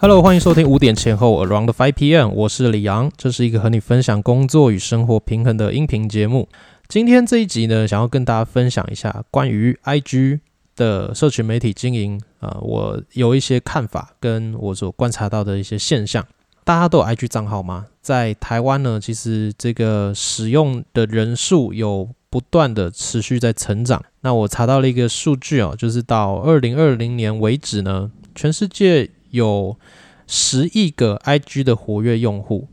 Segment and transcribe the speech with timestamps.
[0.00, 6.48] Hello，欢迎收听五点前后 Around Five PM，我是李阳，这是一个和你分享工作与生活平衡的音频节目。
[6.86, 10.38] 今天这一集呢，想要跟大家分享一下关于 IG
[10.76, 16.24] 的社群媒体经营啊，我有一些看法，跟我所观察到的一些现象。
[16.62, 17.86] 大家都有 IG 账号吗？
[18.00, 24.00] 在台湾呢，其实这个使用的人数有不断的持续在成长。
[24.20, 29.78] 那我查到了一个数据哦，就是到二零二零年为止呢，全世界有
[30.26, 32.68] 十亿个 IG 的活跃用户。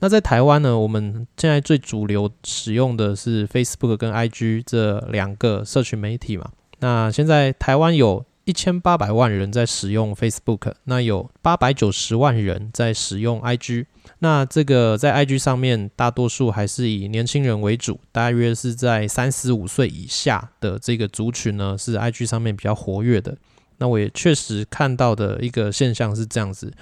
[0.00, 6.50] 那在台湾呢，我们现在最主流使用的是 Facebook 跟 IG 这两个社群媒体嘛。
[6.78, 13.86] 那现在台湾有一千八百万人在使用 Facebook，那有八百九十万人在使用 IG。
[14.20, 23.36] 那这个在 IG 上面，大多数还是以年轻人为主，大约是在三十五岁以下的这个族群呢，是 IG 上面比较活跃的。
[23.78, 26.72] 那我也确实看到的一个现象是这样子，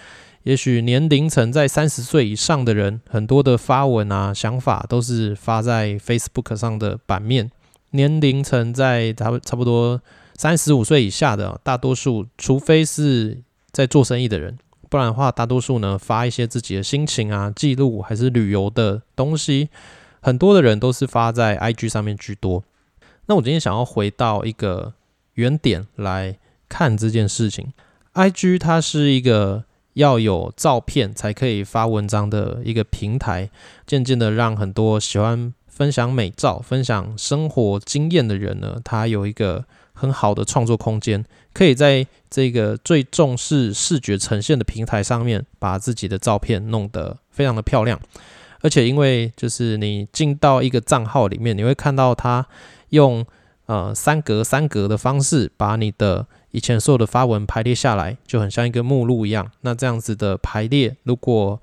[0.45, 7.49] 也许年龄层在三十岁以上的人，很多的发文啊、想法都是发在 Facebook 上的版面；
[7.91, 10.01] 年龄层在差差不多
[10.35, 14.57] 三十五岁以下的，大多数除非是在做生意的人，
[14.89, 19.69] 不然的话，大多数呢发一些自己的心情啊、记录还是旅游的东西，
[20.23, 22.65] 很多的人都是发在 IG 上面居多。
[23.27, 24.95] 那我今天想要回到一个
[25.35, 26.39] 原点来。
[26.69, 27.73] 看这件事情
[28.15, 29.65] ，IG 它是一个
[29.95, 33.51] 要有照片才可以发文章的一个平台，
[33.87, 48.01] 渐渐的让很多喜欢分享美照、分享生活经验的人呢，他有一个很好的创作空间，可以在这个最重视视觉呈现的平台上面，把自己的照片弄得非常的漂亮。
[48.61, 52.47] 而且因为就是你进到一个账号里面，你会看到他
[52.89, 53.25] 用
[53.67, 56.27] 呃三格三格的方式把你的
[56.57, 59.51] 以前所有的发文排列下来，就很像一个目录一样。
[59.61, 61.61] 那这样子的排列，如果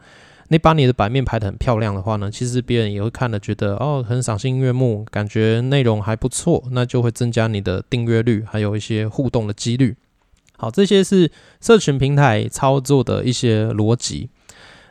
[0.50, 9.96] 你把你的版面排得很漂亮的话呢，其实别人也会看了，觉得哦很赏心悦目，感觉内容还不错，那就会增加你的订阅率，还有一些互动的几率。
[10.58, 14.30] 好，这些是社群平台操作的一些逻辑。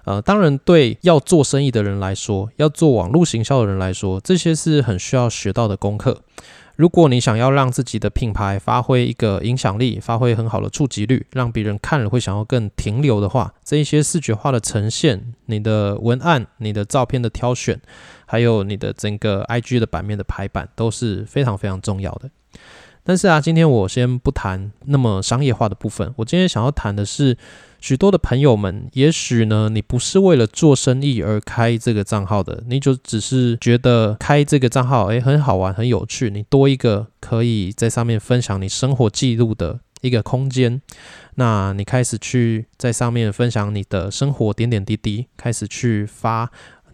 [0.05, 6.23] 呃，当然对要做生意的人来说，要做网络行销的人来说，这些是很需要学到的功课。
[6.77, 17.81] 如果你想要让自己的品牌发挥一个影响力，发挥很好的触及率，让别人看了会想要更停留的话，这一些视觉化的呈现，你的文案、你的照片的挑选，
[18.27, 22.31] 还有你的整个 IG 的版面的排版都是非常非常重要的。
[23.05, 26.15] 但是啊，今天我先不谈那么商业化的部分。
[26.17, 27.37] 我今天想要谈的是，
[27.81, 40.81] 许多的朋友们，也许呢，你不是为了做生意而开这个账号的，你就只是觉得开这个账号，诶，很好玩，很有趣，你多一个可以在上面分享你生活记录的一个空间。
[41.35, 46.49] 那你开始去在上面分享你的生活点点滴滴，开始去发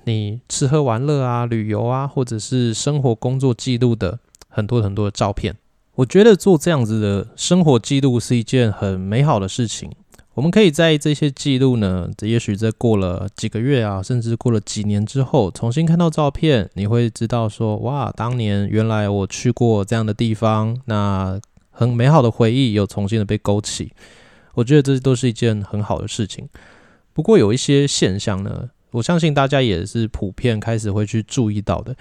[0.05, 5.55] 你吃喝玩乐啊、旅游啊，或者是生活工作记录的很多很多的照片。
[5.99, 9.91] 我觉得做这样子的生活记录是一件很美好的事情。
[10.35, 21.41] 我们可以在这些记录呢，也许在过了几个月啊，甚至过了几年之后，重新看到照片，你会知道说，哇，当年原来我去过这样的地方，那
[21.73, 23.91] 很美好的回忆又重新的被勾起。
[24.55, 26.49] 我觉得这都是一件很好的事情。
[27.13, 31.97] 不过有一些现象呢，我相信大家也是普遍开始会去注意到的。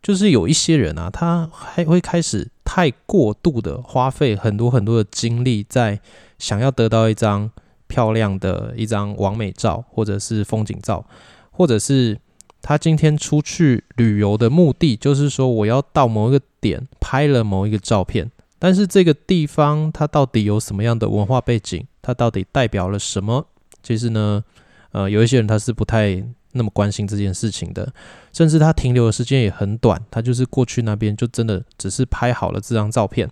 [0.00, 6.00] 就是有一些人啊，他还会开始太过度的花费很多很多的精力在
[6.38, 7.50] 想要得到一张
[7.88, 11.04] 漂亮的一张完美照，或者是风景照，
[11.50, 12.18] 或者是
[12.62, 23.46] 他今天出去旅游的目的，就是说我要到某一个点拍了某一个照片，但是这个地方它到底有什么样的文化背景，它到底代表了什么？
[23.82, 24.44] 其实呢，
[24.92, 26.24] 呃，有一些人他是不太。
[26.52, 27.92] 那么关心这件事情的，
[28.32, 33.28] 甚至他停留的时间也很短，他就是过去那边就真的只是拍好了这张照片，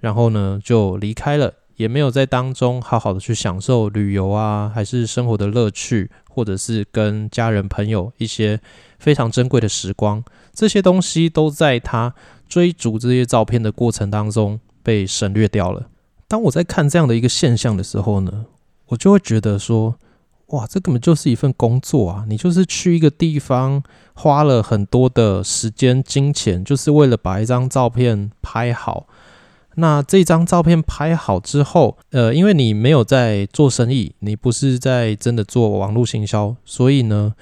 [0.00, 8.60] 然后呢就离开了，也没有在当中好好的去享受旅游啊，还是生活的乐趣，或者是跟家人朋友一些
[8.98, 10.22] 非常珍贵的时光，
[10.52, 12.12] 这些东西都在他
[12.48, 15.86] 追逐这些照片的过程当中被省略掉了。
[16.26, 18.46] 当我在看这样的一个现象的时候呢，
[18.88, 19.96] 我就会觉得说。
[20.48, 22.24] 哇，这根本就是一份工作啊！
[22.28, 23.82] 你就是去一个地方，
[24.14, 29.06] 花了很多的时间、金钱，就是为了把一张照片拍好。
[29.74, 37.34] 那这张照片拍好之后，呃，因为你没有在做生意，你不是在真的做网络行销，所以呢，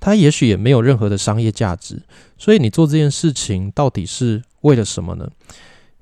[0.00, 2.02] 它也许也没有任何的商业价值。
[2.36, 5.30] 所以你做这件事情到底是为了什么呢？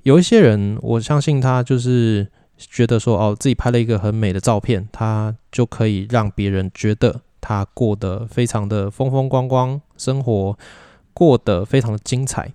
[0.01, 2.27] 有一些人，我相信他就是
[2.57, 10.57] 觉得说哦，自己拍了一个很美的照片，他就可以让别人觉得他过得非常的风风光光，生活
[11.13, 12.51] 过得非常的精彩。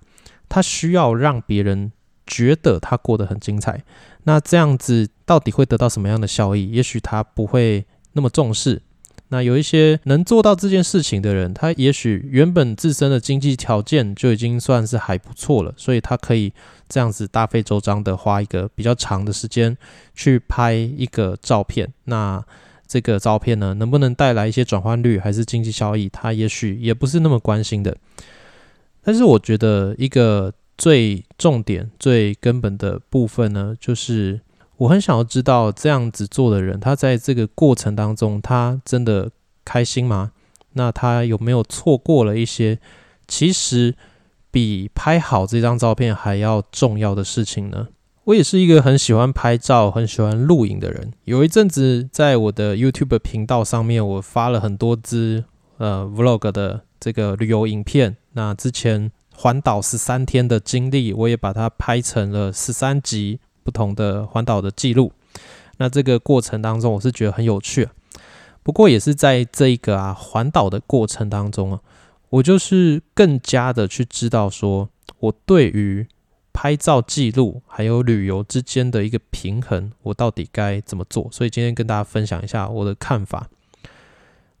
[0.49, 1.91] 他需要让别人
[2.27, 3.83] 觉得他过得很精彩。
[4.23, 6.71] 那这样子到底会得到什么样的效益？
[6.71, 8.81] 也许他不会那么重视。
[9.29, 16.53] 那有一些能做到这件事情的人，他也许原本自身的经济条件就已经算是还不错了，所以他可以
[16.89, 19.77] 这样子大费周章的花一个比较长的时间
[20.13, 21.91] 去拍一个照片。
[22.05, 22.43] 那
[22.87, 27.95] 这个照片呢，能不能带来一些转换率还是经济效益，他也许也不是那么关心的。
[29.03, 34.41] 但是我觉得一个最重点、最根本的部分呢，就是。
[34.77, 39.29] 我很想要知道这样子做的人，他在这个过程当中，他真的
[39.63, 40.31] 开心吗？
[40.73, 42.79] 那他有没有错过了一些
[43.27, 43.95] 其实
[44.53, 47.87] 比拍好这张照片还要重要的事情呢？
[48.25, 51.11] 我也是一个很喜欢拍照、很喜欢录影的人。
[51.23, 55.43] 有一阵子在我的 YouTube 频道上面，我发了很多支
[55.79, 58.15] 呃 Vlog 的这个旅游影片。
[58.33, 63.39] 那之前环岛十三天的经历，我也把它拍成了十三集。
[63.65, 65.13] 不同的环岛的记录，
[65.77, 67.87] 那这个过程当中，我是觉得很有趣。
[68.61, 71.79] 不过也是在这一个啊环岛的过程当中啊，
[72.33, 74.89] 我就是更加的去知道说，
[75.19, 76.07] 我对于
[76.51, 81.29] 拍照记录还有旅游之间的一个平衡，我到底该怎么做？
[81.31, 83.49] 所以今天跟大家分享一下我的看法。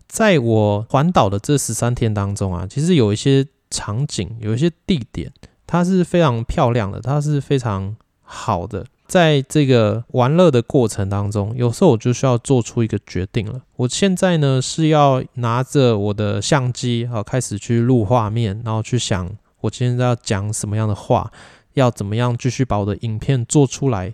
[0.07, 5.31] 在我环岛的这十三天当中啊，其实有一些场景，有一些地点，
[5.65, 8.85] 它是非常漂亮的，它是非常好的。
[9.05, 13.61] 在这个玩乐的过程当中，有时候我就需要做出一个决定了。
[13.75, 19.29] 我现在呢是要拿着我的相机，好开始去录画面，然后去想
[19.61, 21.31] 我今天要讲什么样的话，
[21.73, 24.13] 要怎么样继续把我的影片做出来，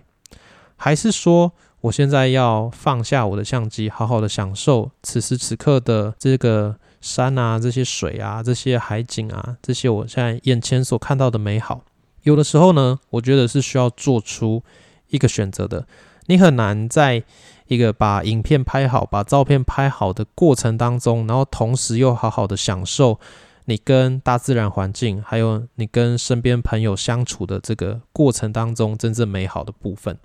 [0.76, 1.52] 还是说
[1.82, 11.80] 我现在要放下我的相机，好好的享受此时此刻的这个山啊、这些水啊、这些海景啊、这些我现在眼前所看到的美好。
[12.22, 14.62] 有的时候呢，我觉得是需要做出
[15.08, 15.86] 一个选择的。
[16.26, 17.24] 你很难在
[17.66, 23.18] 一个把影片拍好、把照片拍好的过程当中，然后同时又好好的享受
[23.64, 30.18] 你跟大自然环境，还有你跟身边朋友相处的这个过程当中真正美好的部分。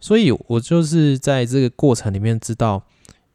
[0.00, 2.82] 所以我就是在这个过程里面知道，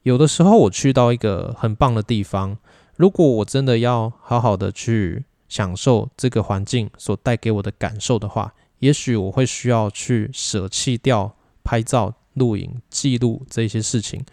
[0.04, 2.58] 有的时候我去到一个很棒的地方，
[2.98, 5.24] 如果我真的要好好的去。
[5.50, 14.24] 享受这个环境所带给我的感受的话，也许我会需要去舍弃掉拍照、录影、记录这些事情，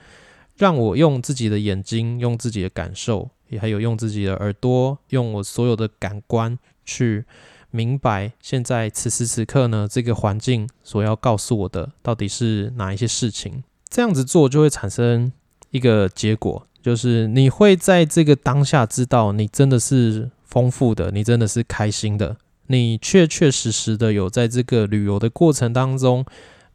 [0.57, 7.25] 让我用自己的眼睛、用自己的感受，也还有用自己的耳朵、用我所有的感官去
[7.71, 13.65] 明白现在此时此刻呢这个环境所要告诉我的到底是哪一些事情。
[13.89, 15.33] 这样子做就会产生
[15.71, 20.31] 一个结果，就是你会在这个当下知道你真的是。
[20.57, 22.39] 丰富的，你真的是开心的，
[22.69, 26.25] 你确确实实的有在这个旅游的过程当中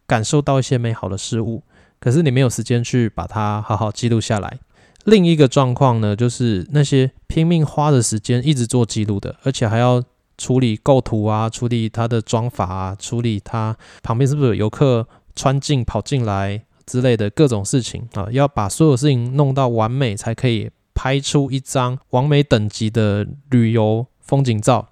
[0.05, 1.63] 感受到一些美好的事物，
[1.99, 4.59] 可是你没有时间去把它好好记录下来。
[5.05, 10.03] 另一个状况呢，就是那些拼命花的时间一直做记录的，而且还要
[10.37, 20.69] 处理构图啊，处理它的装法啊，处理它旁边是不是有游客穿进跑进来之类的各种事情啊，要把所有事情弄到完美才可以。
[20.93, 24.89] 拍出一张完美等级的旅游风景照，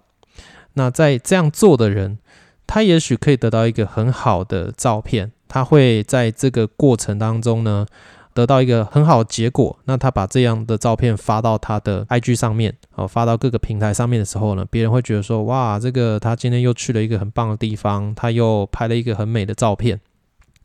[0.74, 2.20] 那在这样做的人，
[2.65, 7.86] 他也许可以得到一个很好的照片，他会在这个过程当中呢，
[8.34, 9.77] 得到一个很好的结果。
[9.86, 20.00] 那他把这样的照片发到他的 IG 上面，哦，发到各个平台上面的时候呢，别人会觉得说，哇，这个他今天又去了一个很棒的地方，他又拍了一个很美的照片。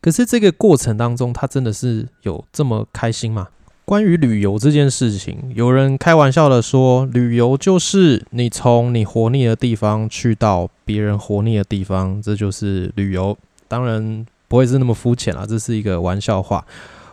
[0.01, 3.47] 可是这个过程当中，他真的是有这么开心吗？
[3.85, 13.37] 关于旅游这件事情，有人开玩笑的说，旅游就是你从你活腻的地方去到别人活腻的地方，这就是旅游。
[13.67, 16.65] 当然不会是那么肤浅啦，这是一个玩笑话。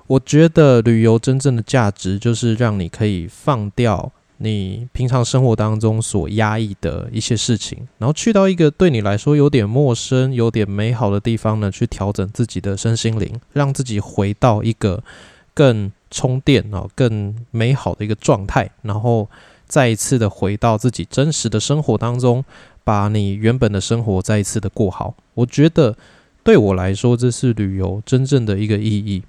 [0.06, 15.04] 我觉得旅游真正的价值就是让你可以放掉你平常生活当中所压抑的一些事情，然后去到一个对你来说有点陌生、有点美好的地方呢，去调整自己的身心灵，让自己回到一个
[15.52, 15.92] 更。
[16.12, 19.28] 充电啊，更美好的一个状态，然后
[19.66, 22.44] 再一次的回到自己真实的生活当中，
[22.84, 25.14] 把你原本的生活再一次的过好。
[25.34, 25.96] 我觉得
[26.44, 29.22] 对我来说，这是旅游真正的一个意义。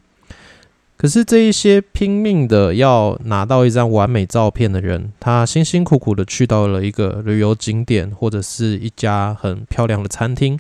[0.95, 10.57] 可是这一些拼命的要拿到一张完美照片的人，他辛辛苦苦的去到了一个旅游景点，或者是一家很漂亮的餐厅，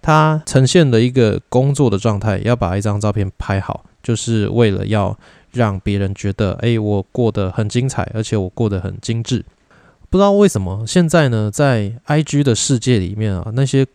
[0.00, 5.18] 他呈现的一个工作的状态，要把一张照片拍好，就是为了要
[5.52, 9.44] 让别人觉得，哎，我过得很精彩，而且我过得很精致。
[10.08, 13.86] 不知道为什么，现在呢，在 IG 的世界里面啊，那些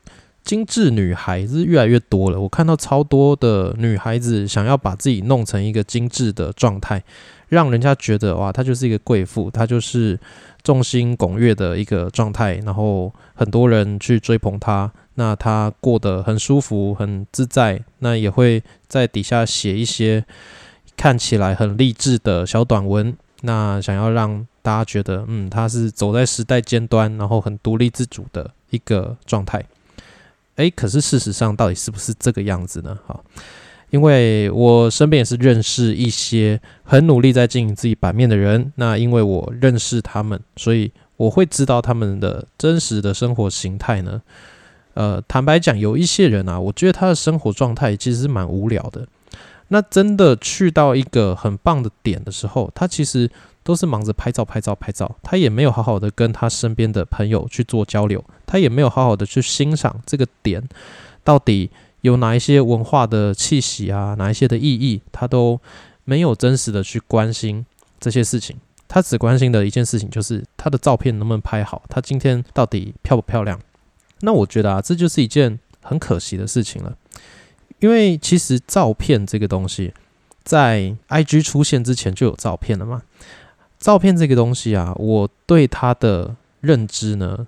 [0.43, 2.39] 精致女孩子越来越多了。
[2.39, 7.03] 我看到超多的女孩子想要把自己弄成一个精致的状态，
[7.49, 10.19] 让人家觉得哇，她就是一个贵妇，她就是
[10.63, 14.91] 众星拱月的一个状态，然后很多人去追捧她。
[15.17, 20.25] 那他过得很舒服、很自在，那也会在底下写一些
[20.95, 23.15] 看起来很励志的小短文。
[23.41, 29.63] 那想要让大家觉得，嗯，他是走在时代尖端，然后很独立自主的一个状态。
[30.55, 32.97] 诶，可是事实上到底是不是这个样子呢？
[33.05, 33.19] 哈，
[33.91, 38.71] 因为我身边也是认识一些很努力在经营自己版面的人。
[38.75, 44.21] 那因为我认识他们，所以我会知道他们的真实的生活形态呢。
[44.93, 49.05] 呃，坦白讲，有一些人啊，我觉得他的生活状态其实是蛮无聊的。
[49.69, 53.29] 那真的去到一个很棒的点的时候，他其实
[53.63, 60.61] 都是忙着拍照、拍照、拍照，他也没有好好的跟他身边的朋友去做交流，他也没有好好的去欣赏这个点
[61.23, 65.59] 到底有哪一些文化的气息啊，哪一些的意义，他都
[66.03, 67.65] 没有真实的去关心
[67.99, 68.55] 这些事情。
[68.87, 73.59] 他只关心的一件事情就是他的照片能不能拍好，他今天到底漂不漂亮。
[74.19, 76.95] 那我觉得啊，这就是一件很可惜的事情了，
[77.85, 79.93] 因为其实照片这个东西，
[80.43, 83.03] 在 IG 出现之前就有照片了嘛。
[83.77, 87.45] 照片这个东西啊，我对它的认知呢，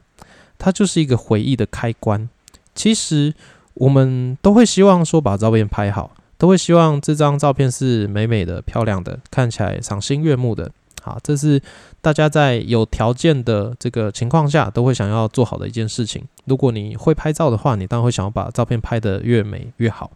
[0.60, 2.30] 它就是一个回忆的开关。
[2.76, 3.34] 其实
[3.74, 10.72] 我们都会希望说把照片拍好，都会希望这张照片是美美的、漂亮的，看起来赏心悦目的。
[11.02, 11.60] 好，这是
[12.00, 16.24] 大家在有条件的这个情况下都会想要做好的一件事情。
[16.46, 20.12] 如果你会拍照的话，你当然会想要把照片拍得越美越好。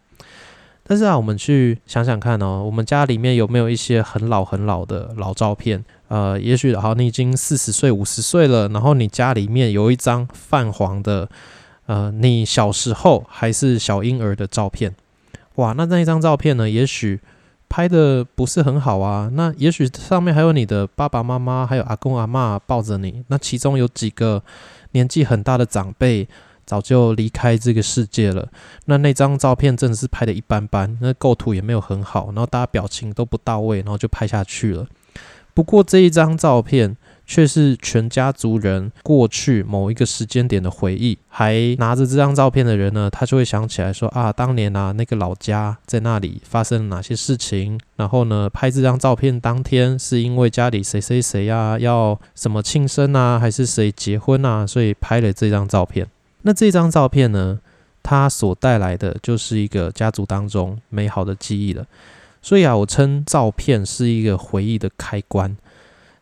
[0.83, 5.83] 但是啊，我们去想想看哦，我们家里面有没有一些很老很老的老照片？
[6.07, 11.29] 呃，也许好，你已经四十岁、五十岁了，然后你家里面有一张泛黄的，
[11.85, 14.95] 呃，你小时候还是小婴儿的照片。
[15.55, 16.69] 哇，那那一张照片呢？
[16.69, 17.19] 也许。
[17.73, 24.43] 拍的不是很好啊，那也许上面还有你的爸爸妈妈，还有阿公阿妈抱着你，那其中有几个
[24.91, 26.27] 年纪很大的长辈
[26.65, 28.47] 早就离开这个世界了。
[28.85, 34.87] 那那张照片真的是拍的一般般，那构图也没有很好，然后大家表情都不到位，然后就拍下去了。
[35.53, 36.97] 不过这一张照片。
[37.23, 56.05] 却是全家族人过去某一个时间点的回忆，还拿着这张照片的人呢，他就会想起来说啊，当年啊那个老家在那里发生了哪些事情，然后呢拍这张照片当天是因为家里谁谁谁呀要什么庆生啊，还是谁结婚啊，所以拍了这张照片。
[56.43, 57.59] 那这张照片呢，
[58.01, 61.85] 它所带来的就是一个家族当中美好的记忆了。
[62.41, 65.55] 所以啊，我称照片是一个回忆的开关。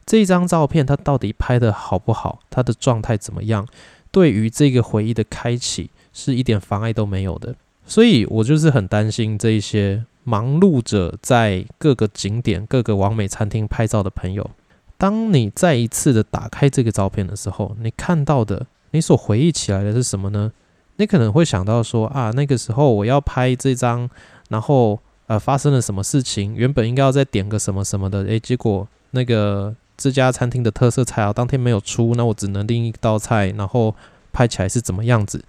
[0.05, 2.39] 这张照片它到底拍的好不好？
[2.49, 3.65] 它的状态怎么样？
[4.11, 7.55] 对于这个回忆的开启是一点妨碍都没有的。
[7.85, 14.49] 所以我就是很担心这一些忙碌着在各个景点、各个完美餐厅拍照的朋友。
[14.97, 20.51] 当你再一次的打开这个照片的时候，你看到的，你所回忆起来的是什么呢？
[20.97, 24.09] 你可能会想到说啊，那个时候我要拍这张，
[24.49, 26.53] 然后呃发生了什么事情？
[26.55, 29.75] 原本应该要再点个什么什么的，诶，结果那个。
[30.01, 33.93] 这家餐厅的特色菜啊，当天没有出，那我只能另一道菜，然后
[34.31, 35.43] 拍起来是怎么样子？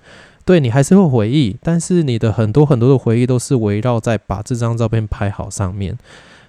[0.44, 5.96] 对你还是会回忆，但是你的很多很多的回忆都是围绕在把这张照片拍好上面。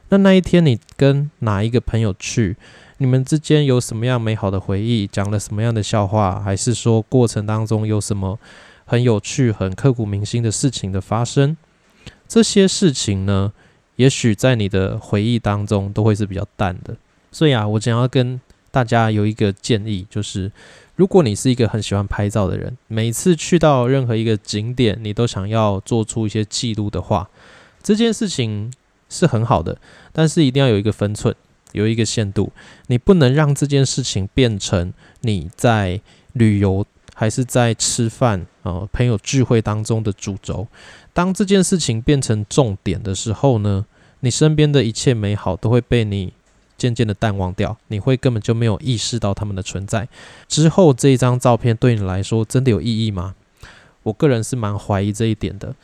[0.09, 2.57] 那那一天你跟哪一个朋友去？
[3.01, 5.07] 你们之间有什么样美好的回忆？
[5.07, 6.39] 讲了什么样的笑话？
[6.39, 8.37] 还是说过程当中有什么
[8.85, 11.57] 很有趣、很刻骨铭心的事情的发生？
[12.27, 13.51] 这些事情呢，
[13.95, 16.95] 也许在你的回忆当中都会是比较淡的。
[17.31, 18.39] 所以啊，我想要跟
[18.69, 20.51] 大家有一个建议，就是
[20.95, 27.27] 如果你是一个很喜欢拍照的人，每次去到任何一个景点，你都想要做出一些记录的话，
[27.81, 28.71] 这件事情
[29.09, 29.79] 是很好的，
[30.13, 31.35] 但是一定要有一个分寸，
[31.71, 32.51] 有一个限度，
[32.87, 36.01] 你不能让这件事情变成你在
[36.33, 40.67] 旅游还是在吃饭啊朋友聚会当中的主轴。
[41.13, 43.85] 当这件事情变成重点的时候呢，
[44.21, 46.33] 你身边的一切美好都会被你。
[46.77, 50.09] 渐渐的淡忘掉，你会根本就没有意识到他们的存在。
[50.47, 53.35] 之后这一张照片对你来说真的有意义吗？
[54.01, 55.75] 我个人是蛮怀疑这一点的。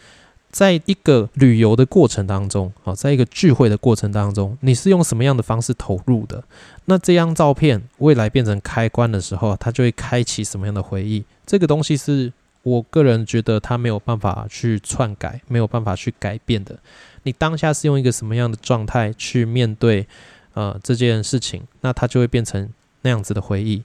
[0.58, 6.44] 在一个旅游的过程当中，好，在一个聚会的过程当中，你是用什么样的方式投入的？
[6.86, 11.24] 那这张照片未来变成开关的时候，它就会开启什么样的回忆？
[11.46, 12.34] 这个东西是
[12.64, 16.76] 我个人觉得它没有办法去篡改，没有办法去改变的。
[17.22, 20.08] 你当下是用一个什么样的状态去面对
[20.56, 22.68] 呃这件事情，那它就会变成
[23.04, 23.84] 那样子的回忆。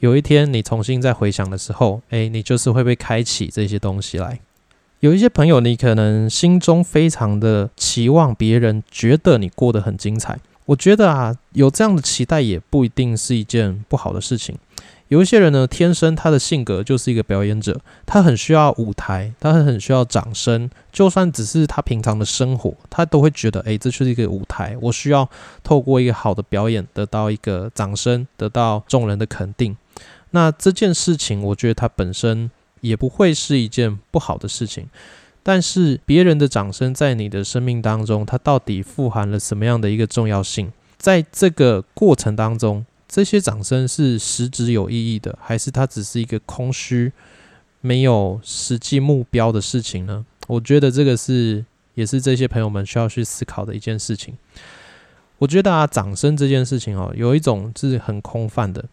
[0.00, 4.40] 有一天你重新再回想的时候，诶，你就是会被开启这些东西来。
[5.00, 10.38] 有一些朋友，你可能心中非常的期望别人觉得你过得很精彩。
[10.66, 14.56] 我觉得啊，有这样的期待也不一定是一件不好的事情。
[15.06, 20.68] 有一些人呢，天生他的性格就是一个表演者，他很需要舞台，他很需要掌声。
[20.92, 25.26] 就算只是他平常的生活，他都会觉得，诶，这就是一个舞台，我需要
[25.62, 29.74] 透过一个好的表演得到一个掌声，得到众人的肯定。
[30.32, 34.88] 那这件事情，我觉得它本身也不会是一件不好的事情。
[35.42, 40.72] 但是别人的掌声在你的生命当中，它到底富含了什么样的一个重要性？
[40.96, 42.84] 在这个过程当中。
[43.10, 47.10] 这些掌声是实质有意义的，还是它只是一个空虚、
[47.80, 50.26] 没有实际目标的事情呢？
[50.46, 54.36] 我觉得这个是也是这些朋友们需要去思考的一件事情。
[55.38, 58.84] 我觉得啊，掌声这件事情哦，有一种是很空泛的，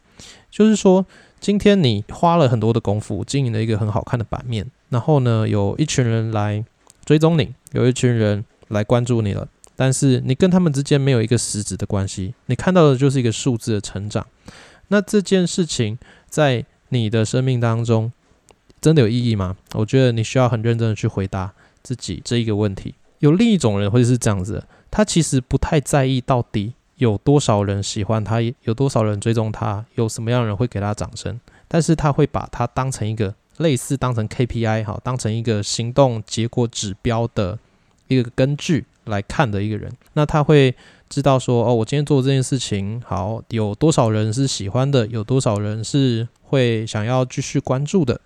[0.50, 1.06] 就是说，
[1.46, 6.66] 今天你花了很多的功夫经营了一个很好看的版面，然后呢，有一群人来
[7.06, 9.48] 追踪你，有一群人来关注你了。
[9.76, 14.26] 但是你跟他们之间没有一个实质的关系，你看到的就是一个数字的成长。
[14.88, 18.12] 那这件事情在你的生命当中
[18.82, 19.56] 真的有意义吗？
[19.76, 22.96] 我觉得你需要很认真的去回答自己这一个问题。
[23.20, 37.60] 有另一种人会是这样子，他其实不太在意到底有多少人喜欢他，有多少人追踪他，有什么样的人会给他掌声，但是他会把他当成一个类似当成 KPI 哈，当成一个行动结果指标的
[38.08, 38.86] 一个根据。
[39.06, 40.74] 来看的一个人，那他会
[41.08, 48.20] 知道说，哦，我今天做这件事情好，有多少人是喜欢的，有多少人是会想要继续关注的，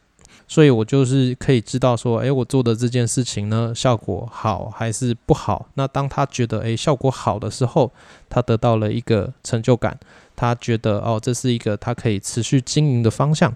[0.50, 5.68] 所以我就是可以知道说，诶，我做的这件事情呢，效果好还是不好。
[5.76, 7.92] 那当他觉得，诶，效果好的时候，
[8.28, 9.98] 他得到了一个成就感，
[10.36, 13.56] 他觉得，哦，这是一个他可以持续经营的方向，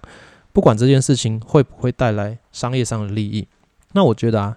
[0.52, 3.46] 不管这件事情会不会带来商业上的利益。
[3.92, 4.56] 那我觉得啊。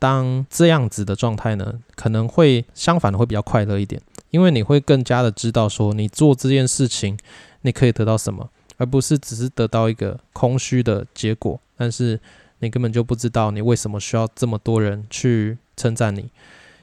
[0.00, 7.18] 当这样子的状态呢，可能会相反的会比较快乐一点，因为你会更加的知道说你做这件事情
[7.62, 11.60] 你可以得到什么，而不是只是得到一个空虚的结果。
[11.78, 12.20] 但是
[12.58, 16.28] 你根本就不知道你为什么需要这么多人去称赞你。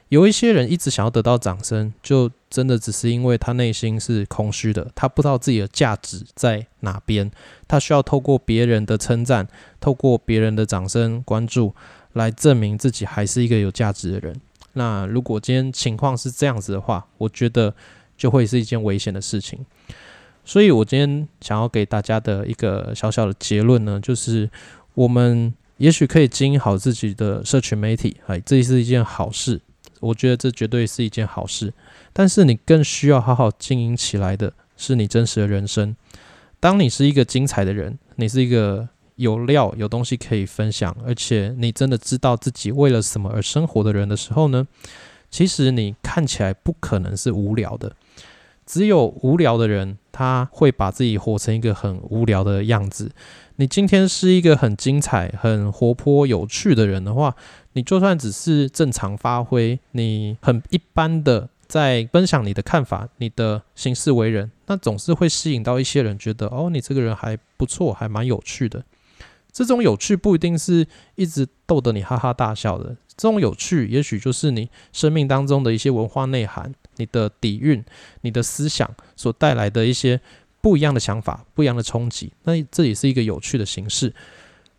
[0.10, 7.30] 有一些人一直想要得到掌声，就真的只是因为他内心是空虚的，他不知道自己的价值在哪边，
[7.68, 9.48] 他需要透过别人的称赞，
[9.80, 11.76] 透过别人的掌声关注。
[12.16, 14.34] 来证明自己还是一个有价值的人。
[14.72, 17.76] 那如果今天情况是这样子的话，我觉得
[18.16, 19.60] 就会是一件危险的事情。
[20.46, 24.50] 所以我今天想要给大家的一个小小的结论呢，就是
[24.96, 29.62] 我们也许可以经营好自己的社群媒体，哎，这是一件好事。
[30.00, 31.72] 我觉得这绝对是一件好事。
[32.12, 35.96] 但是你更需要好好经营起来的是你真实的人生。
[36.60, 38.90] 当你是一个精彩的人，你是一个。
[39.18, 44.68] 有料、有东西可以分享，而且你真的知道自己为了什么而生活的人的时候呢？
[45.32, 47.96] 其实你看起来不可能是无聊的。
[48.66, 53.10] 只有无聊的人，他会把自己活成一个很无聊的样子。
[53.58, 57.36] 你今天是一个很精彩、很活泼、有趣的人的话，
[57.74, 68.84] 你就算只是正常发挥，你很一般的在分享你的看法、你的行事为人，那总是会吸引到一些人，觉得哦，你这个人还不错，还蛮有趣的。
[69.54, 77.82] 这种有趣不一定是一直逗得你哈哈大笑的，这种有趣也许就是你生命当中的一些文化内涵、你的底蕴、
[78.20, 80.20] 你的思想所带来的一些
[80.66, 82.34] 不一样的想法、不一样的冲击。
[82.46, 84.12] 那这也是一个有趣的形式。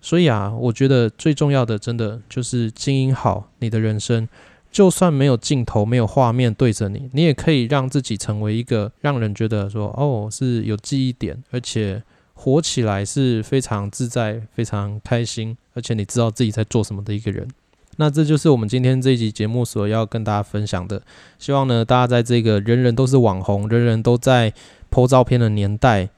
[0.01, 4.29] 所以啊，我觉得最重要的，真的就是经营好你的人生。
[4.73, 12.03] 就算没有镜头、没有画面对着你，你也可以让自己成为一个让人觉得说哦是有记忆点，而且。
[12.39, 17.49] 活起来是非常自在、非常开心，而且你知道自己在做什么的一个人。
[17.97, 21.01] 那这就是我们今天这一集节目所要跟大家分享的。
[21.39, 24.53] 希望呢，大家在这个人人都是网红、人人都在
[24.97, 26.09] 偷照片的年代，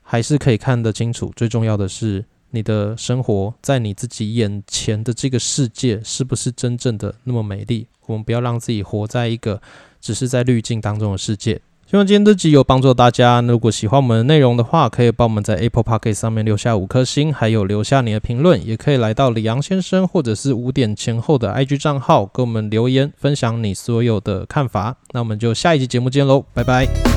[0.00, 1.32] 还是可以看得清楚。
[1.34, 7.88] 最重要的是，你的生活在你自己眼前的这个世界是不是真正的那么美丽？
[8.06, 9.60] 我们不要让自己活在一个
[10.00, 11.60] 只是在滤镜当中的世界。
[11.90, 13.40] 希望今天这集有帮助大家。
[13.40, 18.64] 如果喜欢我们的内容的话，可以帮我们在 Apple p o c k e t 上面留下五颗星，还有留下你的评论。
[18.64, 24.98] 也可以来到李阳先生或者是五点前后的 IG 账号，给我们留言分享你所有的看法。
[25.10, 27.07] 那我们就下一集节目见喽，拜拜。